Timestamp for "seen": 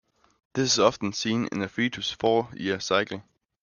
1.13-1.47